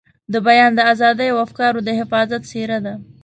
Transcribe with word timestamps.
د 0.33 0.35
بیان 0.47 0.71
د 0.75 0.79
ازادۍ 0.93 1.27
او 1.31 1.37
افکارو 1.45 1.79
د 1.87 1.89
حفاظت 1.99 2.41
څېره 2.51 2.79
ده. 2.85 2.93